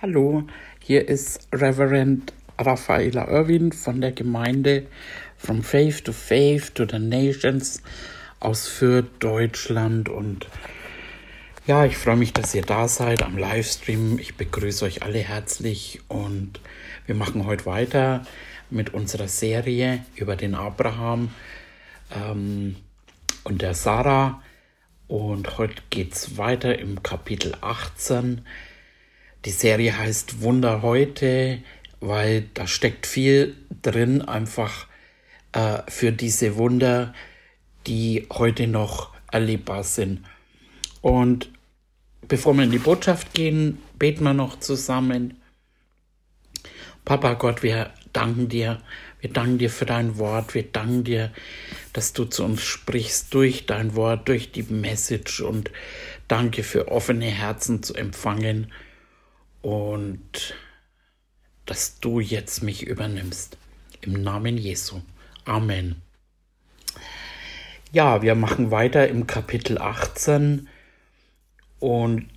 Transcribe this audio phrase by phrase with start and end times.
[0.00, 0.44] Hallo,
[0.78, 4.86] hier ist Reverend Raffaela Irwin von der Gemeinde
[5.36, 7.82] From Faith to Faith to the Nations
[8.38, 10.08] aus Fürth, Deutschland.
[10.08, 10.46] Und
[11.66, 14.20] ja, ich freue mich, dass ihr da seid am Livestream.
[14.20, 16.60] Ich begrüße euch alle herzlich und
[17.06, 18.24] wir machen heute weiter
[18.70, 21.32] mit unserer Serie über den Abraham
[22.14, 22.76] ähm,
[23.42, 24.44] und der Sarah.
[25.08, 28.42] Und heute geht es weiter im Kapitel 18
[29.48, 31.62] die Serie heißt Wunder heute,
[32.00, 34.86] weil da steckt viel drin, einfach
[35.52, 37.14] äh, für diese Wunder,
[37.86, 40.20] die heute noch erlebbar sind.
[41.00, 41.50] Und
[42.28, 45.40] bevor wir in die Botschaft gehen, beten wir noch zusammen.
[47.06, 48.82] Papa Gott, wir danken dir.
[49.22, 50.54] Wir danken dir für dein Wort.
[50.54, 51.32] Wir danken dir,
[51.94, 55.70] dass du zu uns sprichst durch dein Wort, durch die Message und
[56.28, 58.70] danke für offene Herzen zu empfangen
[59.62, 60.54] und
[61.66, 63.58] dass du jetzt mich übernimmst.
[64.00, 65.02] Im Namen Jesu.
[65.44, 66.00] Amen.
[67.92, 70.68] Ja, wir machen weiter im Kapitel 18
[71.78, 72.28] und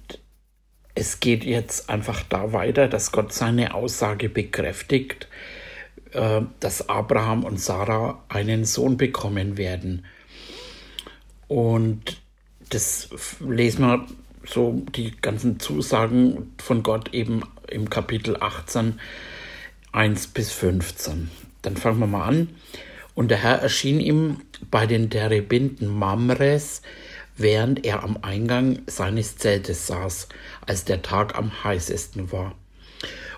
[0.95, 5.28] es geht jetzt einfach da weiter, dass Gott seine Aussage bekräftigt,
[6.12, 10.06] äh, dass Abraham und Sarah einen Sohn bekommen werden.
[11.48, 12.22] Und
[12.70, 14.08] das lesen wir
[14.45, 19.00] so die ganzen Zusagen von Gott eben im Kapitel 18,
[19.92, 21.30] 1 bis 15.
[21.61, 22.50] Dann fangen wir mal an.
[23.14, 26.81] Und der Herr erschien ihm bei den Terebinden Mamres,
[27.38, 30.30] während er am Eingang seines Zeltes saß,
[30.66, 32.55] als der Tag am heißesten war.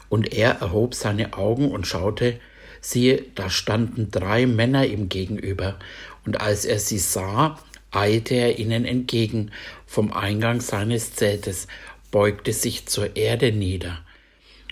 [0.09, 2.39] Und er erhob seine Augen und schaute,
[2.81, 5.79] siehe, da standen drei Männer ihm gegenüber.
[6.25, 7.57] Und als er sie sah,
[7.91, 9.51] eilte er ihnen entgegen
[9.94, 11.67] vom Eingang seines Zeltes,
[12.09, 14.00] beugte sich zur Erde nieder.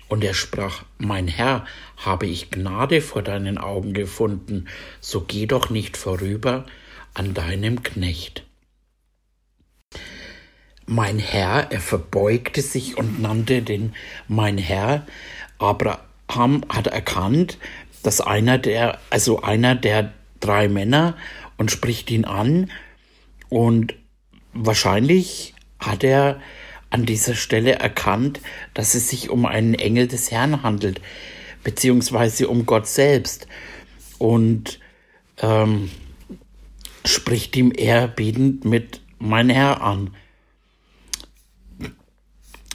[0.07, 4.67] Und er sprach, Mein Herr, habe ich Gnade vor deinen Augen gefunden,
[4.99, 6.65] so geh doch nicht vorüber
[7.13, 8.43] an deinem Knecht.
[10.87, 13.93] Mein Herr, er verbeugte sich und nannte den
[14.27, 15.05] Mein Herr.
[15.59, 17.59] Abraham hat erkannt,
[18.01, 21.15] dass einer der, also einer der drei Männer
[21.57, 22.71] und spricht ihn an
[23.49, 24.00] und
[24.53, 26.39] wahrscheinlich hat er
[26.89, 28.41] an dieser Stelle erkannt,
[28.73, 31.01] dass es sich um einen Engel des Herrn handelt,
[31.63, 33.47] beziehungsweise um Gott selbst.
[34.17, 34.79] Und
[35.41, 35.89] ähm,
[37.05, 40.13] spricht ihm ehrbietend mit mein Herr an.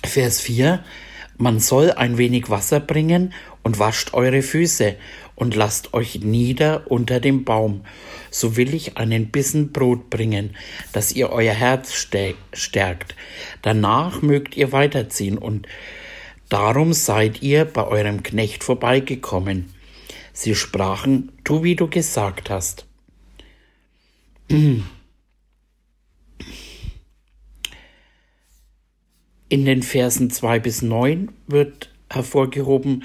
[0.05, 0.85] Vers 4.
[1.39, 4.97] Man soll ein wenig Wasser bringen und wascht eure Füße
[5.37, 7.83] und lasst euch nieder unter dem Baum.
[8.31, 10.57] So will ich einen Bissen Brot bringen,
[10.93, 11.95] dass ihr euer Herz
[12.53, 13.15] stärkt.
[13.63, 15.69] Danach mögt ihr weiterziehen und
[16.49, 19.73] darum seid ihr bei eurem Knecht vorbeigekommen.
[20.33, 22.87] Sie sprachen, tu wie du gesagt hast.
[24.49, 24.85] In
[29.49, 33.05] den Versen zwei bis neun wird hervorgehoben,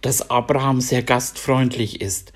[0.00, 2.32] dass Abraham sehr gastfreundlich ist.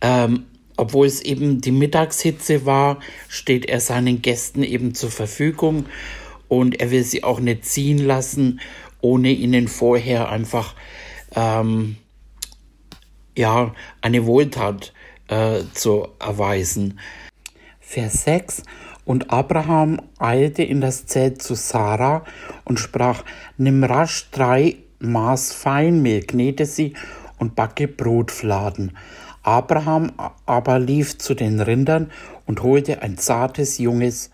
[0.00, 0.46] Ähm,
[0.76, 5.86] obwohl es eben die Mittagshitze war, steht er seinen Gästen eben zur Verfügung
[6.48, 8.60] und er will sie auch nicht ziehen lassen,
[9.00, 10.74] ohne ihnen vorher einfach
[11.36, 11.96] ähm,
[13.36, 14.92] ja eine Wohltat
[15.28, 16.98] äh, zu erweisen.
[17.80, 18.62] Vers 6
[19.04, 22.24] und Abraham eilte in das Zelt zu Sarah
[22.64, 23.24] und sprach,
[23.56, 26.94] nimm rasch drei Maß Feinmehl, knete sie
[27.38, 28.96] und backe Brotfladen.
[29.42, 30.12] Abraham
[30.46, 32.10] aber lief zu den Rindern
[32.46, 34.30] und holte ein zartes, junges,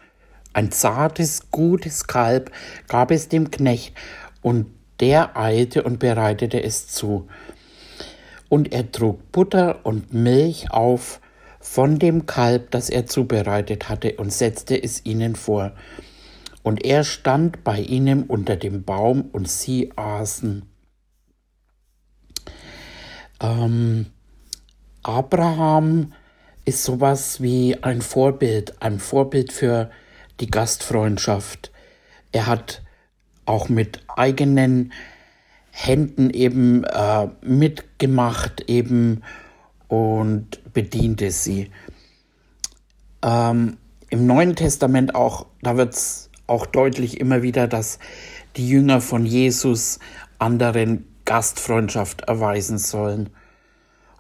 [0.53, 2.51] ein zartes, gutes Kalb,
[2.89, 3.95] gab es dem Knecht,
[4.43, 4.67] und
[5.01, 7.29] der eilte und bereitete es zu.
[8.49, 11.21] Und er trug Butter und Milch auf
[11.61, 15.73] von dem Kalb, das er zubereitet hatte, und setzte es ihnen vor.
[16.63, 20.63] Und er stand bei ihnen unter dem Baum, und sie aßen.
[23.41, 24.07] Ähm,
[25.03, 26.13] Abraham
[26.65, 29.91] ist sowas wie ein Vorbild, ein Vorbild für
[30.41, 31.73] die Gastfreundschaft.
[32.33, 32.83] Er hat
[33.47, 34.93] auch mit eigenen
[35.71, 39.23] Händen eben äh, mitgemacht eben
[39.89, 41.71] und bediente sie.
[43.23, 43.79] Ähm,
[44.11, 47.99] Im Neuen Testament auch, da wird es auch deutlich immer wieder, dass
[48.57, 49.99] die Jünger von Jesus
[50.39, 53.31] anderen Gastfreundschaft erweisen sollen.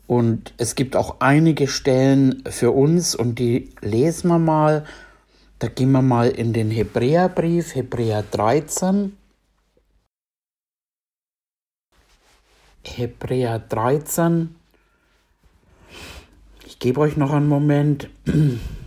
[0.06, 4.84] Und es gibt auch einige Stellen für uns und die lesen wir mal.
[5.58, 9.16] Da gehen wir mal in den Hebräerbrief, Hebräer 13.
[12.84, 14.54] Hebräer 13.
[16.66, 18.08] Ich gebe euch noch einen Moment.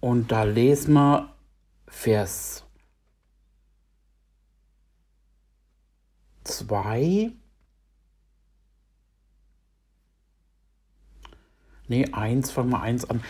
[0.00, 1.34] Und da lesen wir
[1.88, 2.64] Vers
[6.44, 7.32] 2.
[11.88, 13.22] Nee, 1, fangen wir 1 an.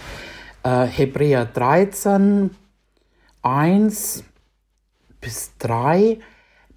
[0.65, 2.55] Äh, Hebräer 13,
[3.43, 4.25] 1
[5.21, 6.19] bis 3.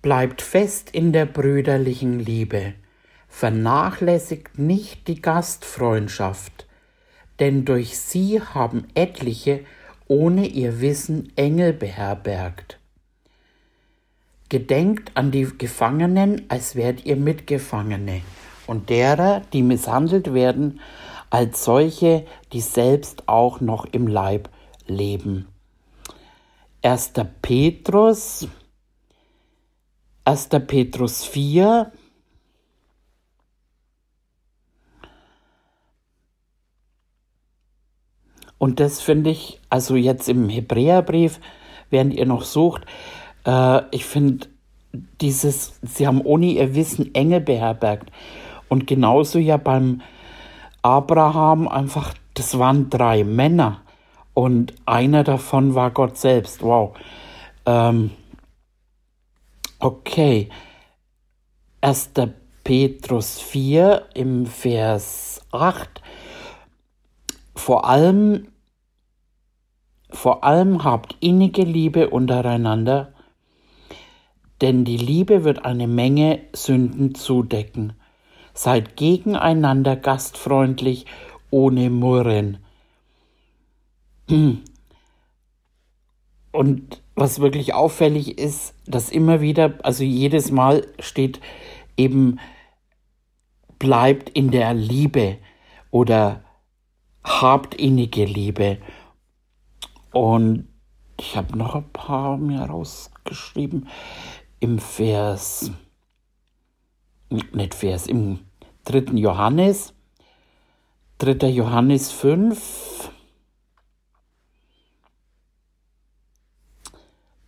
[0.02, 2.76] Bleibt fest in der brüderlichen Liebe.
[3.28, 6.68] Vernachlässigt nicht die Gastfreundschaft,
[7.40, 9.66] denn durch sie haben etliche
[10.12, 12.78] ohne ihr Wissen Engel beherbergt.
[14.50, 18.22] Gedenkt an die Gefangenen, als wärt ihr Mitgefangene,
[18.68, 20.82] und derer, die misshandelt werden,
[21.30, 24.50] als solche, die selbst auch noch im Leib
[24.86, 25.48] leben.
[26.82, 27.14] 1.
[27.42, 28.50] Petrus,
[30.26, 30.50] 1.
[30.68, 31.90] Petrus 4,
[38.62, 41.40] Und das finde ich, also jetzt im Hebräerbrief,
[41.90, 42.84] während ihr noch sucht,
[43.44, 44.50] äh, ich finde
[45.20, 48.12] dieses, sie haben ohne ihr Wissen Engel beherbergt.
[48.70, 50.02] Und genauso ja beim
[50.84, 53.82] Abraham einfach, das waren drei Männer.
[54.36, 56.62] Und einer davon war Gott selbst.
[56.62, 56.96] Wow.
[57.66, 58.12] Ähm,
[59.80, 60.50] okay.
[61.82, 62.12] 1.
[62.64, 66.00] Petrus 4 im Vers 8.
[67.56, 68.51] Vor allem
[70.12, 73.14] vor allem habt innige Liebe untereinander,
[74.62, 77.94] denn die Liebe wird eine Menge Sünden zudecken.
[78.54, 81.06] Seid gegeneinander gastfreundlich,
[81.50, 82.60] ohne Murren.
[86.52, 91.40] Und was wirklich auffällig ist, dass immer wieder, also jedes Mal steht
[91.98, 92.40] eben,
[93.80, 95.38] bleibt in der Liebe
[95.92, 96.44] oder
[97.24, 98.78] habt innige Liebe.
[100.12, 100.68] Und
[101.20, 103.88] ich habe noch ein paar mir rausgeschrieben.
[104.60, 105.72] Im Vers,
[107.30, 108.40] nicht Vers, im
[108.84, 109.94] dritten Johannes,
[111.20, 111.50] 3.
[111.50, 113.12] Johannes 5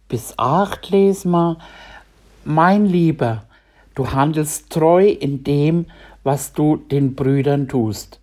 [0.07, 1.57] bis 8 lesen wir,
[2.45, 3.45] mein Lieber,
[3.95, 5.88] du handelst treu in dem,
[6.24, 8.21] was du den Brüdern tust,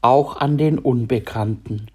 [0.00, 1.88] auch an den Unbekannten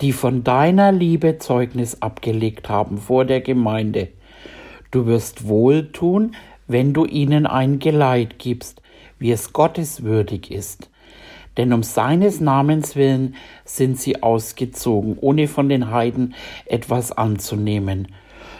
[0.00, 4.08] die von deiner Liebe Zeugnis abgelegt haben vor der Gemeinde.
[4.90, 6.34] Du wirst wohl tun,
[6.66, 8.80] wenn du ihnen ein Geleit gibst,
[9.18, 10.90] wie es Gottes würdig ist.
[11.56, 13.34] Denn um seines Namens willen
[13.64, 16.34] sind sie ausgezogen, ohne von den Heiden
[16.66, 18.08] etwas anzunehmen.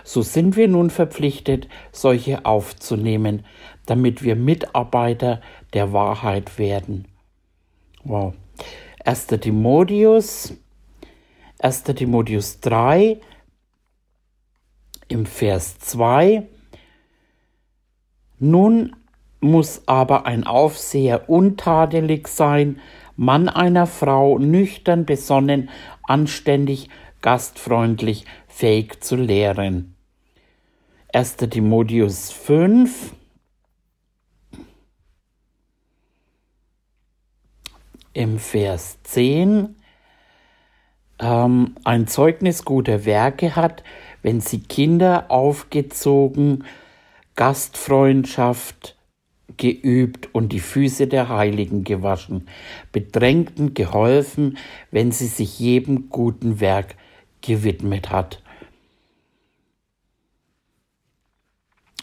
[0.03, 3.45] So sind wir nun verpflichtet, solche aufzunehmen,
[3.87, 5.41] damit wir Mitarbeiter
[5.75, 7.07] der Wahrheit werden.
[8.05, 8.35] Wow.
[9.05, 9.27] 1.
[9.27, 10.55] Timotheus
[11.61, 11.83] 1.
[11.83, 13.21] Timotheus 3
[15.09, 16.47] im Vers 2.
[18.39, 18.95] Nun
[19.41, 22.81] muss aber ein Aufseher untadelig sein,
[23.17, 25.71] Mann einer Frau, nüchtern, besonnen,
[26.05, 26.89] anständig,
[27.23, 29.97] gastfreundlich, fähig zu lehren.
[31.13, 31.39] 1.
[31.39, 33.15] Timotheus 5
[38.13, 39.78] im Vers 10
[41.19, 43.83] ähm, ein Zeugnis guter Werke hat,
[44.23, 46.65] wenn sie Kinder aufgezogen,
[47.35, 48.97] Gastfreundschaft
[49.57, 52.49] geübt und die Füße der Heiligen gewaschen,
[52.93, 54.59] Bedrängten geholfen,
[54.91, 56.97] wenn sie sich jedem guten Werk
[57.41, 58.43] gewidmet hat.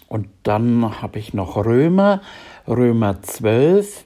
[0.08, 2.22] Und dann habe ich noch Römer,
[2.68, 4.06] Römer 12,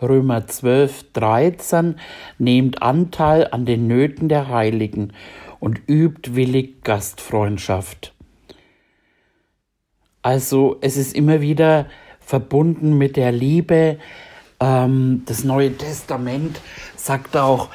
[0.00, 1.96] Römer 12, 13,
[2.38, 5.12] nehmt Anteil an den Nöten der Heiligen
[5.58, 8.14] und übt willig Gastfreundschaft.
[10.22, 11.86] Also es ist immer wieder
[12.20, 13.98] verbunden mit der Liebe.
[14.60, 16.60] Ähm, das Neue Testament
[16.96, 17.68] sagt auch,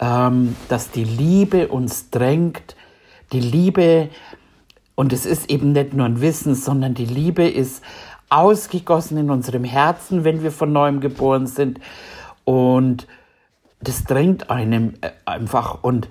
[0.00, 2.76] ähm, dass die Liebe uns drängt.
[3.32, 4.10] Die Liebe,
[4.94, 7.82] und es ist eben nicht nur ein Wissen, sondern die Liebe ist
[8.28, 11.80] ausgegossen in unserem Herzen, wenn wir von neuem geboren sind.
[12.44, 13.06] Und
[13.80, 15.82] das drängt einem äh, einfach.
[15.82, 16.08] Und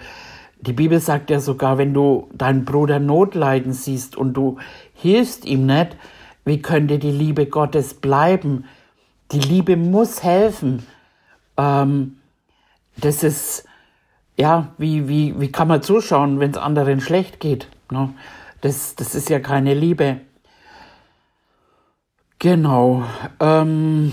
[0.62, 4.58] die Bibel sagt ja sogar, wenn du deinen Bruder Notleiden siehst und du
[4.94, 5.98] hilfst ihm nicht,
[6.46, 8.66] wie könnte die Liebe Gottes bleiben?
[9.32, 10.86] Die Liebe muss helfen.
[11.58, 12.18] Ähm,
[12.98, 13.66] das ist,
[14.38, 17.68] ja, wie, wie, wie kann man zuschauen, wenn es anderen schlecht geht?
[17.92, 18.14] Ne?
[18.62, 20.22] Das, das ist ja keine Liebe.
[22.44, 23.06] Genau.
[23.40, 24.12] Ähm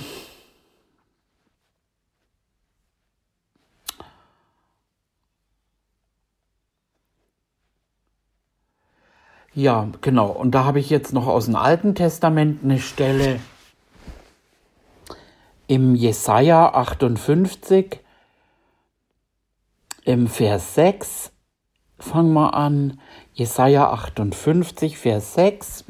[9.53, 10.29] Ja, genau.
[10.29, 13.41] Und da habe ich jetzt noch aus dem Alten Testament eine Stelle
[15.67, 17.99] im Jesaja 58,
[20.05, 21.33] im Vers 6.
[21.99, 23.01] Fangen wir an.
[23.35, 25.85] Jesaja 58, Vers 6.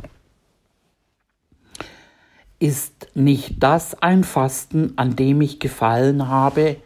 [2.62, 6.76] Ist nicht das ein Fasten, an dem ich gefallen habe,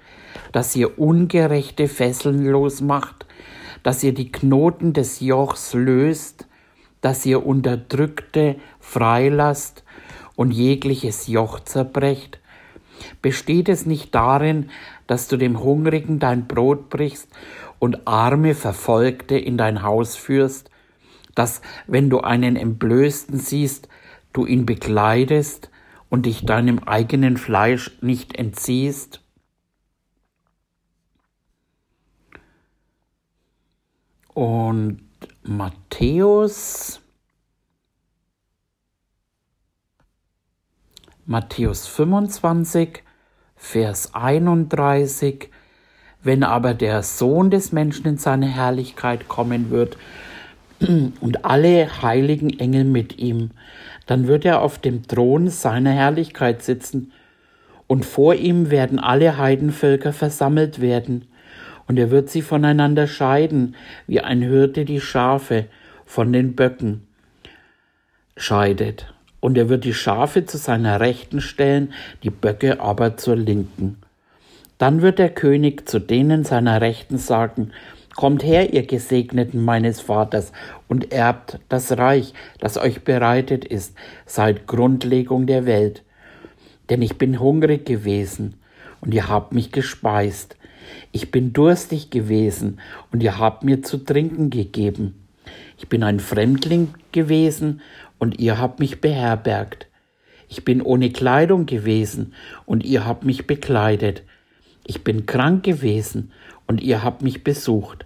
[0.53, 3.27] dass ihr ungerechte Fesseln losmacht,
[3.83, 6.47] dass ihr die Knoten des Jochs löst,
[7.01, 9.83] dass ihr Unterdrückte freilasst
[10.37, 12.39] und jegliches Joch zerbrecht?
[13.21, 14.71] Besteht es nicht darin,
[15.09, 17.29] dass du dem Hungrigen dein Brot brichst
[17.81, 20.71] und arme Verfolgte in dein Haus führst,
[21.35, 23.89] dass, wenn du einen Entblößten siehst,
[24.35, 25.71] du ihn bekleidest
[26.11, 29.23] und dich deinem eigenen Fleisch nicht entziehst?
[34.35, 35.01] Und
[35.45, 37.01] Matthäus,
[41.25, 43.03] Matthäus 25,
[43.57, 45.51] Vers 31,
[46.23, 49.97] wenn aber der Sohn des Menschen in seine Herrlichkeit kommen wird
[50.81, 53.51] und alle heiligen Engel mit ihm,
[54.07, 57.13] dann wird er auf dem Thron seiner Herrlichkeit sitzen
[57.87, 61.27] und vor ihm werden alle Heidenvölker versammelt werden
[61.87, 65.67] und er wird sie voneinander scheiden, wie ein Hirte die Schafe
[66.07, 67.07] von den Böcken
[68.37, 69.13] scheidet.
[69.41, 71.93] Und er wird die Schafe zu seiner Rechten stellen,
[72.23, 73.99] die Böcke aber zur Linken.
[74.79, 77.71] Dann wird der König zu denen seiner Rechten sagen,
[78.17, 80.53] Kommt her, ihr Gesegneten meines Vaters,
[80.87, 86.05] und erbt das Reich, das euch bereitet ist, seit Grundlegung der Welt.
[86.91, 88.55] Denn ich bin hungrig gewesen,
[89.01, 90.57] und ihr habt mich gespeist.
[91.11, 92.79] Ich bin durstig gewesen,
[93.11, 95.27] und ihr habt mir zu trinken gegeben.
[95.77, 97.81] Ich bin ein Fremdling gewesen,
[98.19, 99.89] und ihr habt mich beherbergt.
[100.49, 102.33] Ich bin ohne Kleidung gewesen,
[102.65, 104.23] und ihr habt mich bekleidet.
[104.87, 106.31] Ich bin krank gewesen,
[106.69, 108.04] und ihr habt mich besucht.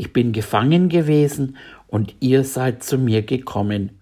[0.00, 4.00] Ich bin gefangen gewesen, und ihr seid zu mir gekommen.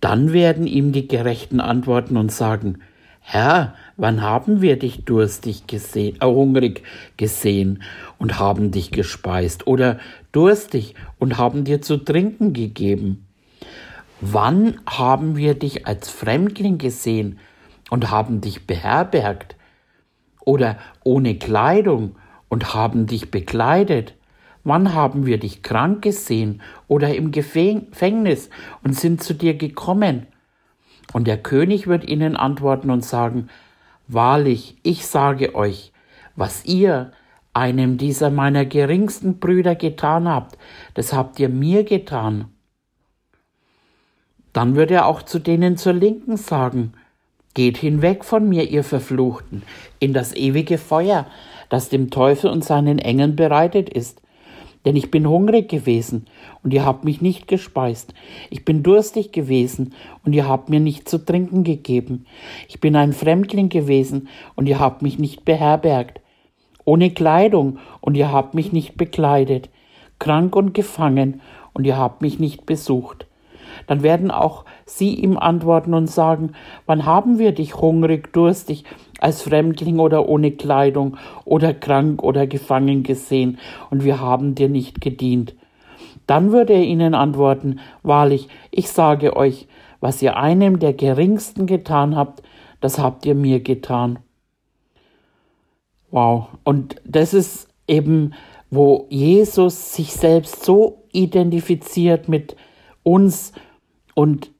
[0.00, 2.78] Dann werden ihm die Gerechten antworten und sagen,
[3.18, 6.84] Herr, wann haben wir dich durstig gesehen, äh, hungrig
[7.16, 7.82] gesehen
[8.18, 9.98] und haben dich gespeist oder
[10.30, 13.26] durstig und haben dir zu trinken gegeben?
[14.20, 17.40] Wann haben wir dich als Fremdling gesehen
[17.90, 19.56] und haben dich beherbergt
[20.44, 22.14] oder ohne Kleidung
[22.48, 24.14] und haben dich bekleidet?
[24.64, 28.48] Wann haben wir dich krank gesehen oder im Gefängnis
[28.84, 30.26] und sind zu dir gekommen?
[31.12, 33.48] Und der König wird ihnen antworten und sagen,
[34.08, 35.92] Wahrlich, ich sage euch,
[36.36, 37.12] was ihr
[37.54, 40.58] einem dieser meiner geringsten Brüder getan habt,
[40.94, 42.46] das habt ihr mir getan.
[44.52, 46.94] Dann wird er auch zu denen zur Linken sagen,
[47.54, 49.62] Geht hinweg von mir, ihr Verfluchten,
[49.98, 51.26] in das ewige Feuer,
[51.68, 54.21] das dem Teufel und seinen Engeln bereitet ist.
[54.84, 56.26] Denn ich bin hungrig gewesen,
[56.62, 58.14] und ihr habt mich nicht gespeist.
[58.50, 62.26] Ich bin durstig gewesen, und ihr habt mir nicht zu trinken gegeben.
[62.68, 66.20] Ich bin ein Fremdling gewesen, und ihr habt mich nicht beherbergt.
[66.84, 69.70] Ohne Kleidung, und ihr habt mich nicht bekleidet.
[70.18, 71.40] Krank und gefangen,
[71.74, 73.26] und ihr habt mich nicht besucht.
[73.86, 76.52] Dann werden auch sie ihm antworten und sagen,
[76.86, 78.84] wann haben wir dich hungrig, durstig,
[79.20, 83.58] als Fremdling oder ohne Kleidung oder krank oder gefangen gesehen,
[83.90, 85.54] und wir haben dir nicht gedient.
[86.26, 89.68] Dann würde er ihnen antworten, wahrlich, ich sage euch,
[90.00, 92.42] was ihr einem der geringsten getan habt,
[92.80, 94.18] das habt ihr mir getan.
[96.10, 96.48] Wow.
[96.64, 98.34] Und das ist eben,
[98.70, 102.56] wo Jesus sich selbst so identifiziert mit
[103.02, 103.52] uns
[104.14, 104.50] und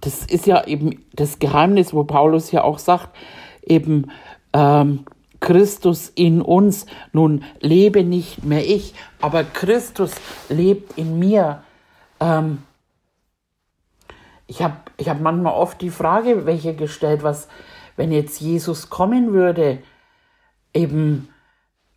[0.00, 3.16] das ist ja eben das Geheimnis, wo Paulus ja auch sagt,
[3.62, 4.10] eben
[4.52, 5.06] ähm,
[5.40, 6.86] Christus in uns.
[7.12, 10.12] Nun lebe nicht mehr ich, aber Christus
[10.48, 11.62] lebt in mir.
[12.20, 12.62] Ähm,
[14.46, 17.48] ich habe ich hab manchmal oft die Frage, welche gestellt, was,
[17.96, 19.82] wenn jetzt Jesus kommen würde,
[20.72, 21.28] eben,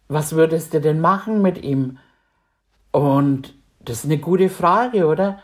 [0.08, 2.00] was würdest du denn machen mit ihm?
[2.92, 5.42] Und das ist eine gute Frage, oder?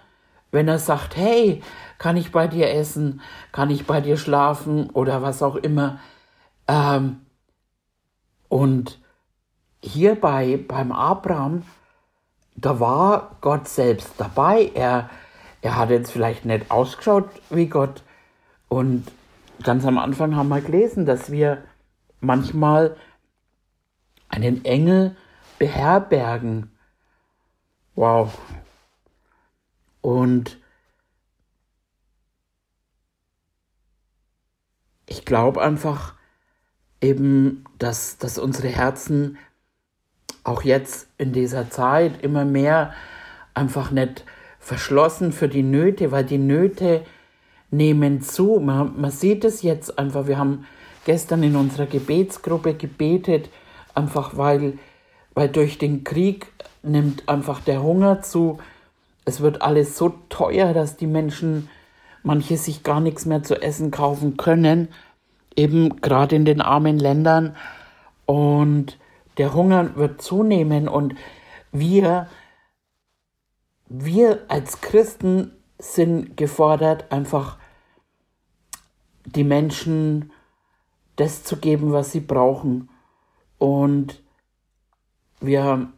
[0.56, 1.62] Wenn er sagt, hey,
[1.98, 3.20] kann ich bei dir essen,
[3.52, 6.00] kann ich bei dir schlafen oder was auch immer.
[6.70, 7.20] Ähm,
[8.48, 8.98] und
[9.84, 11.64] hierbei beim Abraham,
[12.56, 14.72] da war Gott selbst dabei.
[14.74, 15.10] Er,
[15.62, 18.04] er hat jetzt vielleicht nicht ausgeschaut wie Gott.
[18.70, 19.12] Und
[19.62, 21.66] ganz am Anfang haben wir gelesen, dass wir
[22.22, 22.96] manchmal
[24.30, 25.18] einen Engel
[25.60, 26.72] beherbergen.
[27.96, 28.32] Wow.
[30.06, 30.60] Und
[35.08, 36.14] ich glaube einfach
[37.02, 39.40] eben, dass, dass unsere Herzen
[40.44, 42.94] auch jetzt in dieser Zeit immer mehr
[43.56, 44.26] einfach nicht
[44.60, 47.04] verschlossen für die Nöte, weil die Nöte
[47.72, 48.60] nehmen zu.
[48.60, 50.28] Man, man sieht es jetzt einfach.
[50.28, 50.68] Wir haben
[51.06, 53.50] gestern in unserer Gebetsgruppe gebetet,
[53.96, 54.78] einfach weil,
[55.34, 56.46] weil durch den Krieg
[56.84, 58.60] nimmt einfach der Hunger zu.
[59.26, 61.70] Es wird alles so teuer, dass die Menschen
[62.24, 64.90] manche sich gar nichts mehr zu essen kaufen können,
[65.56, 67.56] eben gerade in den armen Ländern.
[68.26, 68.98] Und
[69.38, 71.16] der Hunger wird zunehmen und
[71.72, 72.28] wir,
[73.88, 77.58] wir als Christen sind gefordert, einfach
[79.26, 80.32] die Menschen
[81.16, 82.90] das zu geben, was sie brauchen.
[83.58, 84.22] Und
[85.40, 85.90] wir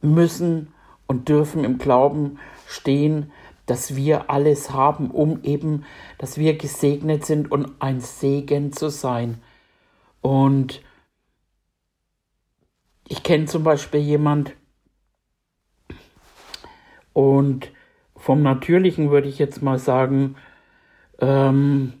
[0.00, 0.72] müssen
[1.08, 2.38] und dürfen im Glauben
[2.68, 3.32] stehen,
[3.66, 5.84] dass wir alles haben, um eben,
[6.18, 9.42] dass wir gesegnet sind und ein Segen zu sein.
[10.20, 10.80] Und
[13.08, 14.54] ich kenne zum Beispiel jemand
[17.12, 17.72] und
[18.16, 20.36] vom Natürlichen würde ich jetzt mal sagen,
[21.20, 21.94] ähm,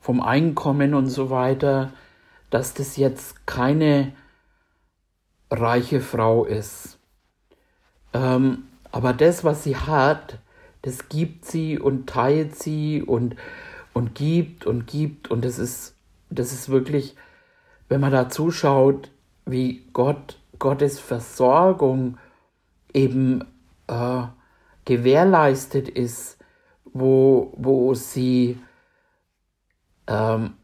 [0.00, 1.92] vom Einkommen und so weiter,
[2.50, 4.12] dass das jetzt keine
[5.50, 6.98] reiche Frau ist.
[8.12, 10.38] Ähm, aber das, was sie hat,
[10.82, 13.36] das gibt sie und teilt sie und,
[13.92, 15.30] und gibt und gibt.
[15.30, 15.94] Und das ist,
[16.30, 17.16] das ist wirklich,
[17.88, 19.10] wenn man da zuschaut,
[19.46, 22.18] wie Gott, Gottes Versorgung
[22.92, 23.44] eben
[23.86, 24.22] äh,
[24.84, 26.38] gewährleistet ist,
[26.84, 28.58] wo, wo sie
[30.06, 30.54] ähm,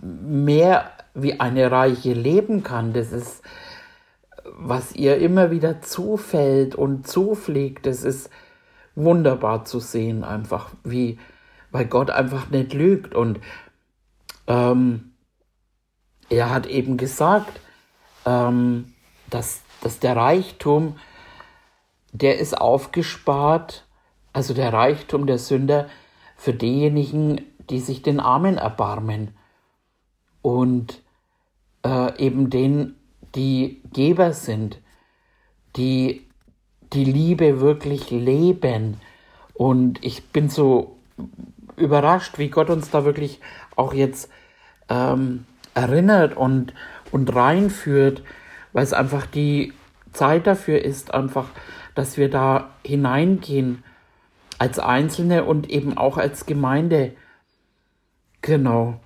[0.00, 2.92] mehr wie eine Reiche leben kann.
[2.92, 3.42] Das ist,
[4.64, 7.86] was ihr immer wieder zufällt und zufliegt.
[7.86, 8.30] Das ist
[8.94, 11.18] wunderbar zu sehen, einfach wie,
[11.70, 13.14] weil Gott einfach nicht lügt.
[13.14, 13.40] Und
[14.46, 15.12] ähm,
[16.28, 17.60] er hat eben gesagt,
[18.24, 18.92] ähm,
[19.30, 20.96] dass, dass der Reichtum,
[22.12, 23.86] der ist aufgespart,
[24.32, 25.88] also der Reichtum der Sünder,
[26.36, 29.34] für diejenigen, die sich den Armen erbarmen
[30.42, 31.00] und
[31.84, 32.96] äh, eben denen,
[33.34, 34.78] die Geber sind,
[35.76, 36.26] die
[36.92, 39.00] die Liebe wirklich leben.
[39.54, 40.96] Und ich bin so
[41.76, 43.40] überrascht, wie Gott uns da wirklich
[43.76, 44.30] auch jetzt
[44.88, 46.74] ähm, erinnert und,
[47.10, 48.22] und reinführt,
[48.72, 49.72] weil es einfach die
[50.12, 51.48] Zeit dafür ist, einfach,
[51.94, 53.82] dass wir da hineingehen
[54.58, 57.12] als Einzelne und eben auch als Gemeinde.
[58.42, 59.00] Genau.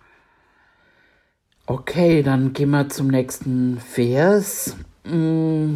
[1.68, 4.76] Okay, dann gehen wir zum nächsten Vers.
[5.02, 5.74] Mm,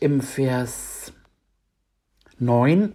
[0.00, 1.12] Im Vers
[2.40, 2.92] 9.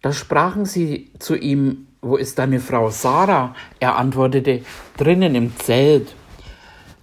[0.00, 3.54] Da sprachen sie zu ihm, wo ist deine Frau Sarah?
[3.80, 4.62] Er antwortete,
[4.96, 6.16] drinnen im Zelt.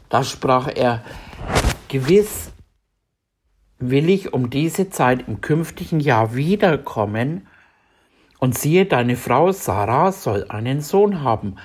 [0.09, 1.03] Da sprach er,
[1.89, 2.51] gewiss
[3.77, 7.45] will ich um diese Zeit im künftigen Jahr wiederkommen,
[8.39, 11.57] und siehe, deine Frau Sarah soll einen Sohn haben.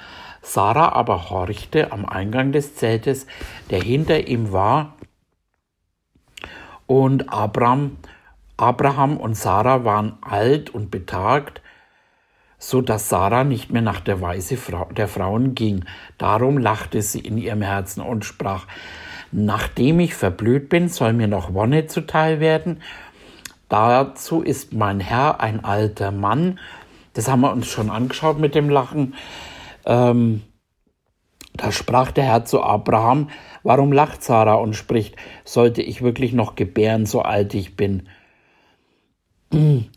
[0.42, 3.26] Sarah aber horchte am Eingang des Zeltes,
[3.70, 4.96] der hinter ihm war,
[6.86, 7.96] und Abraham,
[8.58, 11.62] Abraham und Sarah waren alt und betagt,
[12.58, 14.58] so dass Sarah nicht mehr nach der Weise
[14.96, 15.84] der Frauen ging.
[16.18, 18.66] Darum lachte sie in ihrem Herzen und sprach,
[19.30, 22.82] nachdem ich verblüht bin, soll mir noch Wonne zuteil werden.
[23.68, 26.60] Dazu ist mein Herr ein alter Mann.
[27.14, 29.14] Das haben wir uns schon angeschaut mit dem Lachen.
[29.84, 30.42] Ähm,
[31.54, 33.28] da sprach der Herr zu Abraham,
[33.62, 38.08] warum lacht Sarah und spricht, sollte ich wirklich noch gebären, so alt ich bin?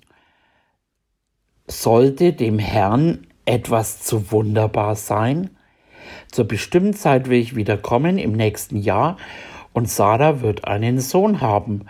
[1.68, 5.50] Sollte dem Herrn etwas zu wunderbar sein?
[6.32, 9.18] Zur bestimmten Zeit will ich wieder kommen im nächsten Jahr
[9.74, 11.86] und Sarah wird einen Sohn haben.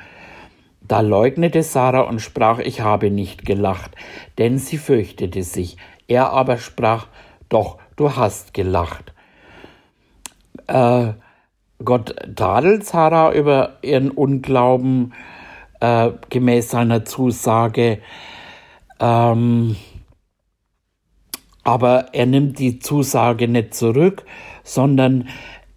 [0.81, 3.91] Da leugnete Sarah und sprach, ich habe nicht gelacht,
[4.37, 5.77] denn sie fürchtete sich.
[6.07, 7.07] Er aber sprach,
[7.49, 9.13] doch, du hast gelacht.
[10.67, 11.13] Äh,
[11.83, 15.13] Gott tadelt Sarah über ihren Unglauben
[15.81, 17.99] äh, gemäß seiner Zusage,
[18.99, 19.75] ähm,
[21.63, 24.23] aber er nimmt die Zusage nicht zurück,
[24.63, 25.27] sondern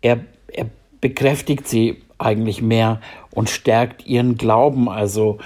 [0.00, 0.66] er, er
[1.00, 3.00] bekräftigt sie eigentlich mehr
[3.30, 5.38] und stärkt ihren Glauben, also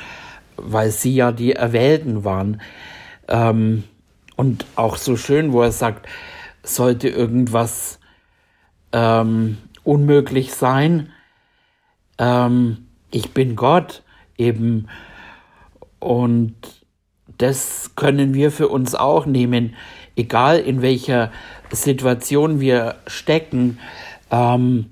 [0.57, 2.61] weil sie ja die Erwählten waren.
[3.29, 3.85] Ähm,
[4.37, 6.07] und auch so schön, wo er sagt,
[6.63, 7.99] sollte irgendwas
[8.93, 11.11] ähm, unmöglich sein,
[12.19, 14.03] ähm, ich bin Gott
[14.37, 14.89] eben.
[15.99, 16.55] Und
[17.39, 19.75] das können wir für uns auch nehmen,
[20.17, 21.33] egal in welcher
[21.71, 23.79] Situation wir stecken.
[24.31, 24.91] Ähm,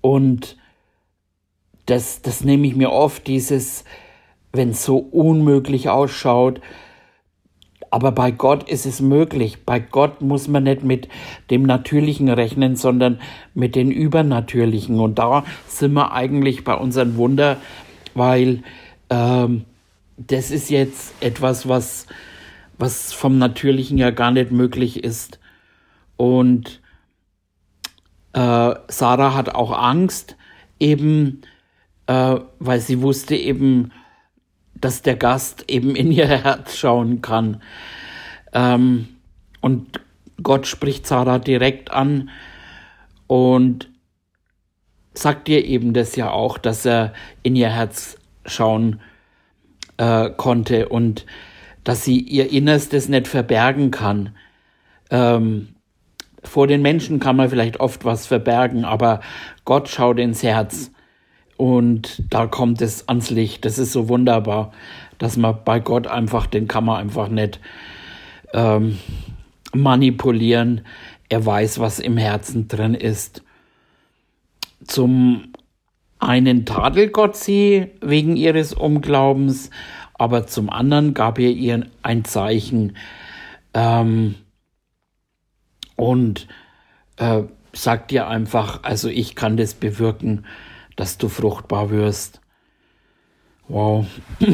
[0.00, 0.56] und
[1.86, 3.84] das, das nehme ich mir oft, dieses,
[4.52, 6.60] wenn es so unmöglich ausschaut,
[7.92, 9.66] aber bei Gott ist es möglich.
[9.66, 11.08] Bei Gott muss man nicht mit
[11.50, 13.20] dem Natürlichen rechnen, sondern
[13.52, 14.98] mit den Übernatürlichen.
[14.98, 17.58] Und da sind wir eigentlich bei unseren Wunder,
[18.14, 18.62] weil
[19.10, 19.66] ähm,
[20.16, 22.06] das ist jetzt etwas, was,
[22.78, 25.38] was vom Natürlichen ja gar nicht möglich ist.
[26.16, 26.80] Und
[28.32, 30.38] äh, Sarah hat auch Angst,
[30.80, 31.42] eben,
[32.06, 33.92] äh, weil sie wusste eben,
[34.82, 37.62] dass der Gast eben in ihr Herz schauen kann.
[38.52, 39.08] Ähm,
[39.62, 40.00] und
[40.42, 42.28] Gott spricht Sarah direkt an
[43.26, 43.88] und
[45.14, 49.00] sagt ihr eben das ja auch, dass er in ihr Herz schauen
[49.98, 51.26] äh, konnte und
[51.84, 54.36] dass sie ihr Innerstes nicht verbergen kann.
[55.10, 55.76] Ähm,
[56.44, 59.20] vor den Menschen kann man vielleicht oft was verbergen, aber
[59.64, 60.90] Gott schaut ins Herz.
[61.62, 63.64] Und da kommt es ans Licht.
[63.64, 64.72] Das ist so wunderbar,
[65.18, 67.60] dass man bei Gott einfach, den kann man einfach nicht
[68.52, 68.98] ähm,
[69.72, 70.80] manipulieren.
[71.28, 73.44] Er weiß, was im Herzen drin ist.
[74.88, 75.52] Zum
[76.18, 79.70] einen tadelt Gott sie wegen ihres Unglaubens,
[80.14, 82.96] aber zum anderen gab er ihr ein Zeichen
[83.72, 84.34] ähm,
[85.94, 86.48] und
[87.18, 90.44] äh, sagt ihr einfach, also ich kann das bewirken
[90.96, 92.40] dass du fruchtbar wirst.
[93.68, 94.06] Wow.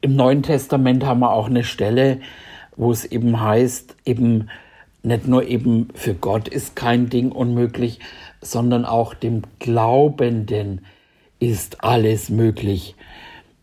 [0.00, 2.20] Im Neuen Testament haben wir auch eine Stelle,
[2.76, 4.48] wo es eben heißt, eben
[5.02, 7.98] nicht nur eben für Gott ist kein Ding unmöglich,
[8.40, 10.84] sondern auch dem Glaubenden
[11.40, 12.94] ist alles möglich.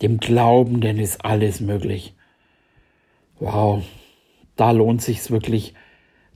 [0.01, 2.13] Dem Glaubenden ist alles möglich.
[3.39, 3.83] Wow,
[4.55, 5.73] da lohnt sich's wirklich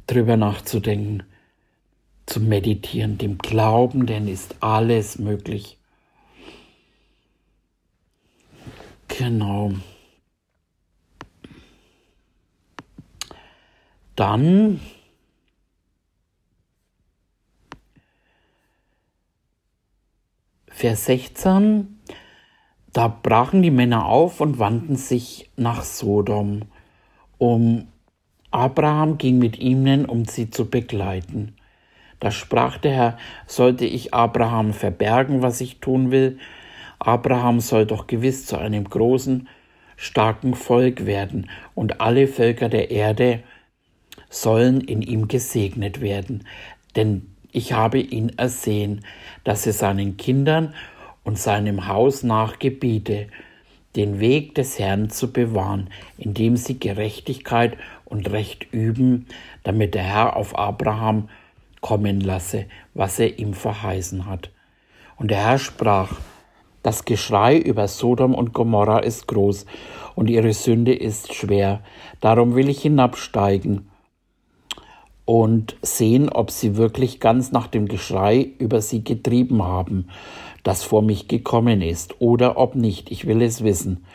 [0.07, 1.23] drüber nachzudenken
[2.29, 5.77] zu meditieren, dem Glauben, denn ist alles möglich.
[9.07, 9.71] Genau.
[14.15, 14.79] Dann
[20.67, 21.99] Vers 16,
[22.93, 26.61] da brachen die Männer auf und wandten sich nach Sodom,
[27.37, 27.87] um
[28.51, 31.58] Abraham ging mit ihnen, um sie zu begleiten.
[32.19, 36.37] Da sprach der Herr, sollte ich Abraham verbergen, was ich tun will?
[36.99, 39.47] Abraham soll doch gewiss zu einem großen,
[39.95, 43.43] starken Volk werden, und alle Völker der Erde
[44.29, 46.43] sollen in ihm gesegnet werden.
[46.95, 49.05] Denn ich habe ihn ersehen,
[49.43, 50.73] dass er seinen Kindern
[51.23, 53.27] und seinem Haus nach gebiete,
[53.95, 59.25] den Weg des Herrn zu bewahren, indem sie Gerechtigkeit und Recht üben,
[59.63, 61.29] damit der Herr auf Abraham
[61.81, 64.51] kommen lasse, was er ihm verheißen hat.
[65.17, 66.13] Und der Herr sprach,
[66.83, 69.65] das Geschrei über Sodom und Gomorra ist groß
[70.15, 71.81] und ihre Sünde ist schwer.
[72.21, 73.89] Darum will ich hinabsteigen
[75.25, 80.07] und sehen, ob sie wirklich ganz nach dem Geschrei über sie getrieben haben,
[80.63, 83.11] das vor mich gekommen ist, oder ob nicht.
[83.11, 84.05] Ich will es wissen.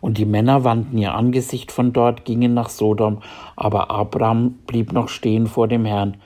[0.00, 3.22] Und die Männer wandten ihr Angesicht von dort, gingen nach Sodom,
[3.56, 6.18] aber Abraham blieb noch stehen vor dem Herrn.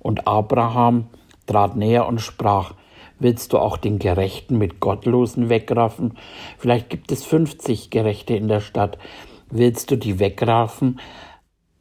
[0.00, 1.06] Und Abraham
[1.46, 2.74] trat näher und sprach,
[3.20, 6.16] Willst du auch den Gerechten mit Gottlosen wegraffen?
[6.56, 8.96] Vielleicht gibt es 50 Gerechte in der Stadt.
[9.50, 11.00] Willst du die wegraffen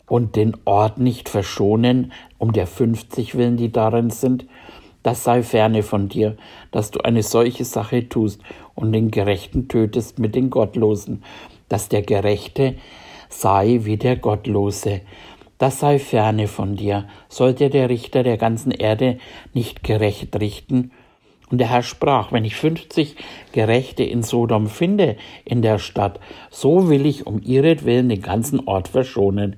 [0.06, 4.48] und den Ort nicht verschonen, um der 50 willen, die darin sind?
[5.02, 6.36] Das sei ferne von dir,
[6.72, 8.42] dass du eine solche Sache tust
[8.76, 11.24] und den Gerechten tötest mit den Gottlosen,
[11.70, 12.76] dass der Gerechte
[13.30, 15.02] sei wie der Gottlose
[15.60, 19.20] das sei ferne von dir, sollte der Richter der ganzen Erde
[19.54, 20.92] nicht gerecht richten.
[21.52, 23.18] Und der Herr sprach, wenn ich fünfzig
[23.52, 26.20] Gerechte in Sodom finde, in der Stadt,
[26.50, 29.58] so will ich um ihretwillen den ganzen Ort verschonen.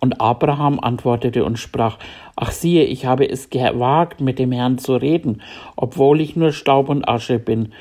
[0.00, 1.98] Und Abraham antwortete und sprach,
[2.34, 5.42] Ach siehe, ich habe es gewagt, mit dem Herrn zu reden,
[5.76, 7.74] obwohl ich nur Staub und Asche bin.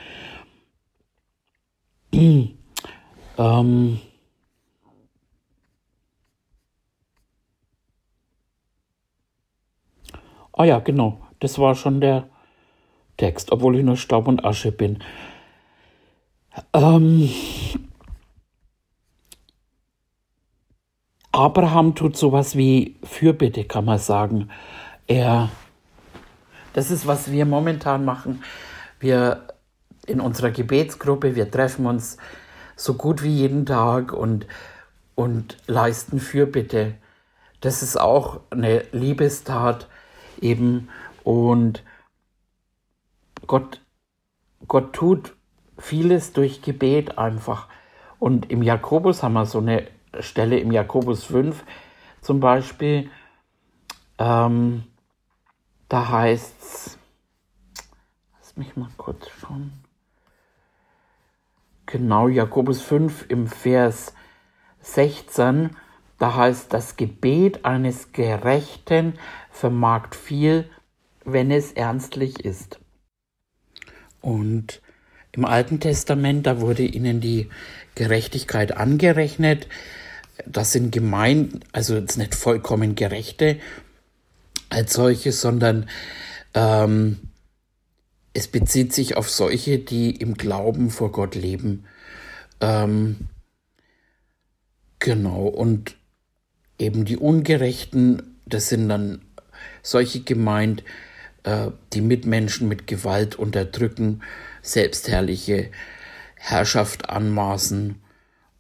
[3.37, 3.99] ähm,
[10.57, 11.19] Ah ja, genau.
[11.39, 12.27] Das war schon der
[13.15, 15.03] Text, obwohl ich nur Staub und Asche bin.
[16.73, 17.29] Ähm,
[21.31, 24.49] Abraham tut sowas wie Fürbitte, kann man sagen.
[25.05, 25.49] Er,
[26.73, 28.41] das ist, was wir momentan machen.
[28.99, 29.43] Wir
[30.07, 32.17] in unserer Gebetsgruppe, wir treffen uns
[32.75, 34.47] so gut wie jeden Tag und,
[35.13, 36.95] und leisten Fürbitte.
[37.61, 39.87] Das ist auch eine Liebestat
[40.41, 40.89] eben
[41.23, 41.83] und
[43.45, 43.81] Gott,
[44.67, 45.35] Gott tut
[45.77, 47.67] vieles durch Gebet einfach.
[48.19, 49.87] Und im Jakobus haben wir so eine
[50.19, 51.63] Stelle im Jakobus 5
[52.21, 53.09] zum Beispiel,
[54.17, 54.83] ähm,
[55.87, 56.97] da heißt es,
[58.37, 59.71] lass mich mal kurz schauen.
[61.85, 64.13] Genau, Jakobus 5 im Vers
[64.81, 65.75] 16,
[66.17, 69.13] da heißt, das Gebet eines Gerechten
[69.51, 70.69] vermag viel,
[71.25, 72.79] wenn es ernstlich ist.
[74.21, 74.81] Und
[75.31, 77.49] im Alten Testament, da wurde ihnen die
[77.95, 79.67] Gerechtigkeit angerechnet.
[80.45, 83.59] Das sind gemein, also jetzt nicht vollkommen gerechte
[84.69, 85.87] als solche, sondern
[86.53, 87.19] ähm,
[88.33, 91.85] es bezieht sich auf solche, die im Glauben vor Gott leben.
[92.59, 93.29] Ähm,
[94.99, 95.96] genau, und
[96.79, 99.21] eben die Ungerechten, das sind dann
[99.81, 100.83] solche gemeint,
[101.43, 104.21] äh, die Mitmenschen mit Gewalt unterdrücken,
[104.61, 105.71] selbstherrliche
[106.35, 108.01] Herrschaft anmaßen.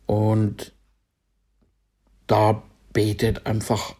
[0.05, 0.73] Und
[2.27, 3.95] da betet einfach,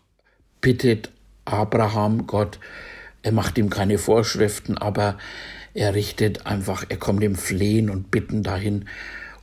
[0.62, 1.12] bittet
[1.46, 2.60] Abraham Gott,
[3.24, 5.18] er macht ihm keine Vorschriften, aber
[5.74, 8.86] er richtet einfach, er kommt im Flehen und Bitten dahin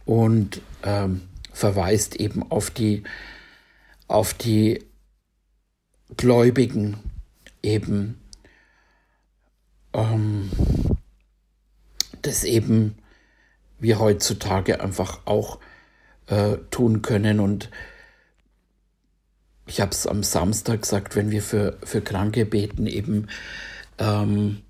[0.05, 3.05] und ähm, verweist eben auf die,
[4.09, 4.85] auf die
[6.17, 6.99] Gläubigen
[7.63, 8.21] eben,
[9.93, 10.51] ähm,
[12.23, 12.97] das eben
[13.79, 15.59] wir heutzutage einfach auch
[16.27, 17.41] äh, tun können.
[17.41, 17.71] Und
[19.67, 23.29] ich habe es am Samstag gesagt, wenn wir für, für Kranke beten, eben
[23.99, 24.63] ähm,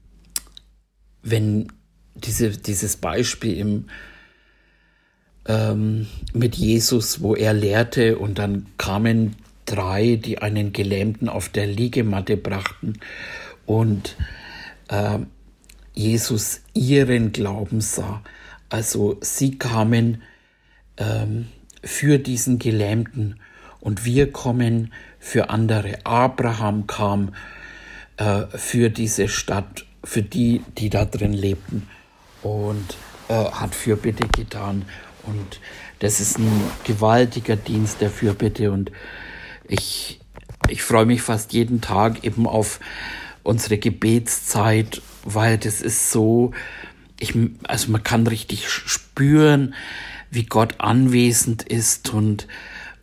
[1.22, 1.72] wenn
[2.14, 3.88] diese, dieses Beispiel im,
[5.46, 11.66] ähm, mit Jesus, wo er lehrte und dann kamen drei, die einen Gelähmten auf der
[11.66, 12.94] Liegematte brachten
[13.66, 14.16] und
[14.88, 15.18] äh,
[15.94, 18.22] Jesus ihren Glauben sah.
[18.68, 20.22] Also sie kamen
[20.96, 21.46] ähm,
[21.82, 23.38] für diesen Gelähmten
[23.80, 26.04] und wir kommen für andere.
[26.04, 27.34] Abraham kam
[28.16, 31.88] äh, für diese Stadt, für die, die da drin lebten
[32.42, 32.96] und
[33.28, 34.84] äh, hat Fürbitte getan.
[35.26, 35.60] Und
[36.00, 36.50] das ist ein
[36.84, 38.90] gewaltiger Dienst der Fürbitte und
[39.68, 40.20] ich,
[40.68, 42.80] ich freue mich fast jeden Tag eben auf
[43.42, 46.52] unsere Gebetszeit, weil das ist so,
[47.18, 47.34] ich,
[47.64, 49.74] also man kann richtig spüren,
[50.30, 52.48] wie Gott anwesend ist und,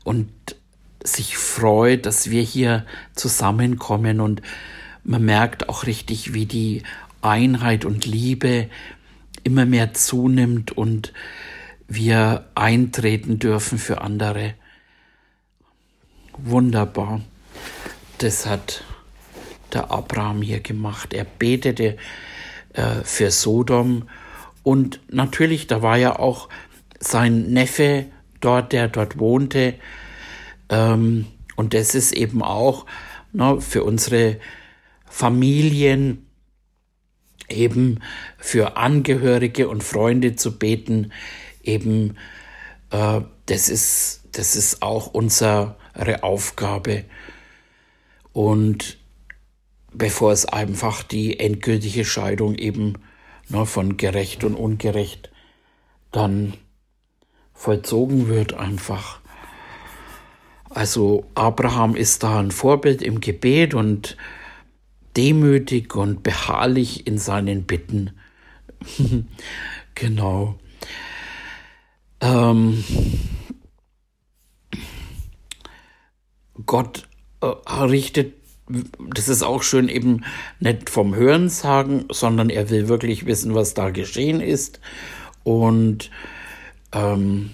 [0.03, 0.29] und
[1.03, 4.19] sich freut, dass wir hier zusammenkommen.
[4.19, 4.41] Und
[5.03, 6.83] man merkt auch richtig, wie die
[7.21, 8.69] Einheit und Liebe
[9.43, 11.13] immer mehr zunimmt und
[11.93, 14.53] wir eintreten dürfen für andere.
[16.37, 17.21] Wunderbar.
[18.19, 18.85] Das hat
[19.73, 21.13] der Abraham hier gemacht.
[21.13, 21.97] Er betete
[22.73, 24.07] äh, für Sodom
[24.63, 26.47] und natürlich, da war ja auch
[26.99, 28.05] sein Neffe
[28.39, 29.73] dort, der dort wohnte.
[30.69, 31.27] Ähm,
[31.57, 32.85] und das ist eben auch
[33.33, 34.37] ne, für unsere
[35.07, 36.25] Familien,
[37.49, 37.99] eben
[38.37, 41.11] für Angehörige und Freunde zu beten,
[41.63, 42.17] eben
[42.91, 45.75] äh, das ist das ist auch unsere
[46.21, 47.03] Aufgabe.
[48.33, 48.97] Und
[49.91, 52.93] bevor es einfach die endgültige Scheidung eben
[53.49, 55.29] ne, von gerecht und ungerecht
[56.11, 56.53] dann
[57.53, 59.19] vollzogen wird einfach.
[60.69, 64.15] Also Abraham ist da ein Vorbild im Gebet und
[65.17, 68.11] demütig und beharrlich in seinen Bitten.
[69.95, 70.57] genau.
[72.21, 72.83] Ähm,
[76.65, 77.07] Gott
[77.41, 77.47] äh,
[77.81, 78.35] richtet
[79.13, 80.23] das ist auch schön eben
[80.59, 84.79] nicht vom Hören sagen, sondern er will wirklich wissen, was da geschehen ist.
[85.43, 86.09] Und
[86.93, 87.51] ähm,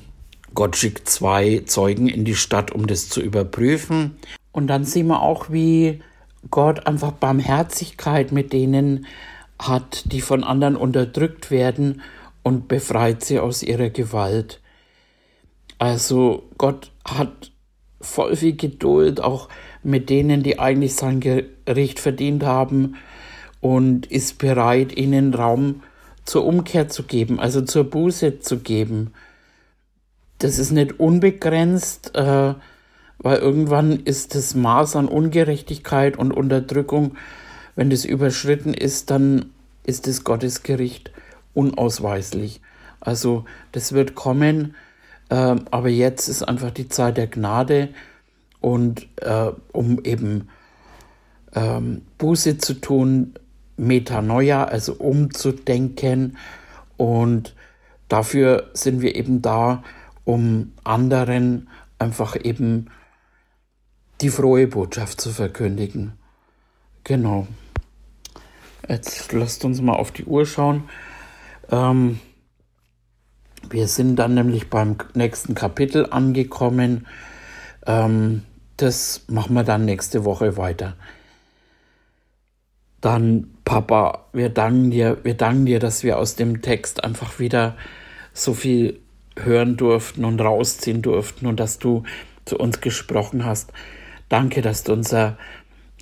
[0.54, 4.18] Gott schickt zwei Zeugen in die Stadt, um das zu überprüfen.
[4.52, 6.02] Und dann sehen wir auch, wie
[6.50, 9.06] Gott einfach Barmherzigkeit mit denen
[9.60, 12.02] hat, die von anderen unterdrückt werden
[12.48, 14.62] und befreit sie aus ihrer Gewalt.
[15.80, 17.52] Also Gott hat
[18.00, 19.50] voll viel Geduld, auch
[19.84, 22.96] mit denen, die eigentlich sein Gericht verdient haben
[23.60, 25.84] und ist bereit, ihnen Raum
[26.24, 29.12] zur Umkehr zu geben, also zur Buße zu geben.
[30.40, 32.54] Das ist nicht unbegrenzt, äh,
[33.18, 37.18] weil irgendwann ist das Maß an Ungerechtigkeit und Unterdrückung,
[37.76, 39.52] wenn das überschritten ist, dann
[39.84, 41.12] ist das Gottesgericht
[41.58, 42.62] unausweislich.
[43.00, 44.76] Also das wird kommen,
[45.30, 47.90] äh, aber jetzt ist einfach die Zeit der Gnade
[48.62, 50.50] und äh, um eben
[51.56, 53.34] ähm, Buße zu tun,
[53.76, 56.38] Metanoia, also umzudenken
[56.96, 57.56] und
[58.08, 59.84] dafür sind wir eben da,
[60.26, 62.88] um anderen einfach eben
[64.22, 66.14] die frohe Botschaft zu verkündigen.
[67.04, 67.48] Genau.
[68.88, 70.84] Jetzt lasst uns mal auf die Uhr schauen.
[71.72, 72.20] Ähm,
[73.70, 77.08] wir sind dann nämlich beim nächsten Kapitel angekommen.
[77.86, 78.44] Ähm,
[78.78, 80.96] das machen wir dann nächste Woche weiter.
[83.02, 87.76] Dann, Papa, wir danken dir, wir danken dir, dass wir aus dem Text einfach wieder
[88.34, 89.00] so viel
[89.38, 92.04] hören durften und rausziehen durften und dass du
[92.46, 93.72] zu uns gesprochen hast.
[94.30, 95.38] Danke, dass du unser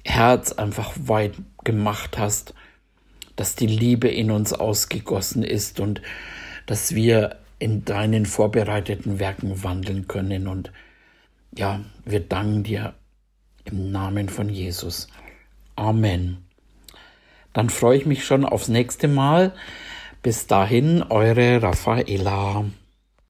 [0.04, 2.54] Herz einfach weit gemacht hast,
[3.36, 6.02] dass die Liebe in uns ausgegossen ist und
[6.66, 10.48] dass wir in deinen vorbereiteten Werken wandeln können.
[10.48, 10.72] Und
[11.56, 12.94] ja, wir danken dir
[13.66, 15.08] im Namen von Jesus.
[15.76, 16.46] Amen.
[17.54, 19.54] Dann freue ich mich schon aufs nächste Mal.
[20.22, 22.66] Bis dahin, eure Raffaella.